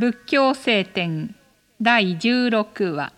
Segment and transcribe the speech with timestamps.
[0.00, 1.34] 仏教聖典
[1.78, 3.12] 第16話。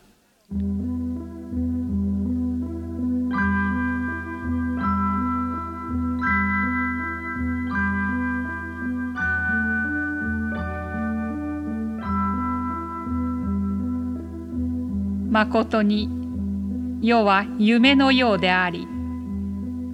[15.31, 16.09] まことに
[17.01, 18.89] 世は夢のようであり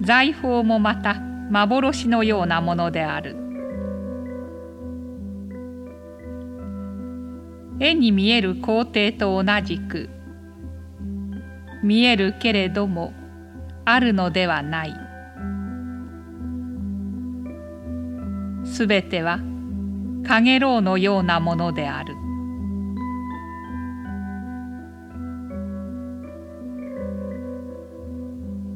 [0.01, 1.19] 財宝もまた
[1.51, 3.48] 幻のようなものである。
[7.79, 10.09] 絵に見える皇帝と同じく
[11.83, 13.13] 見えるけれども
[13.85, 14.95] あるのではない。
[18.65, 19.39] すべては
[20.27, 22.15] かげろうのようなものである。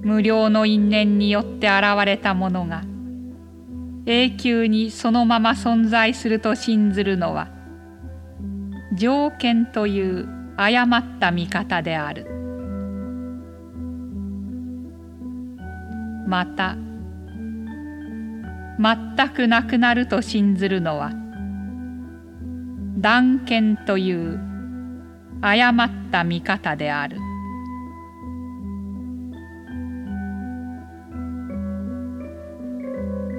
[0.03, 2.83] 無料の因縁によって現れたものが
[4.05, 7.47] 永久にそのまま存在すると信ずるのは
[8.95, 12.27] 条件という誤った見方である。
[16.27, 16.77] また
[18.79, 21.11] 全くなくなると信ずるのは
[22.97, 24.39] 断見という
[25.41, 27.17] 誤った見方である。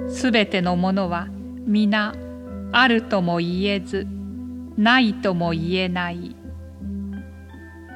[0.07, 1.27] すべてのものは
[1.65, 2.13] 皆
[2.71, 4.07] あるとも言えず
[4.77, 6.35] ないとも言えない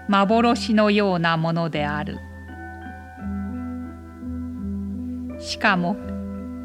[0.07, 2.17] 幻のようなものである
[5.39, 5.97] しかも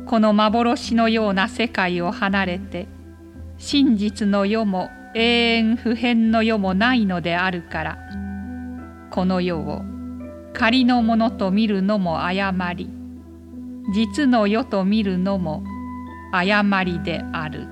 [0.06, 2.86] この幻のような世界を離れて
[3.58, 7.98] 真実の世も永遠不変の世もないのであるから
[9.10, 9.82] この世を
[10.52, 12.90] 仮のものと見るのも誤り
[13.92, 15.64] 実の世と見るのも
[16.32, 17.68] 誤りである。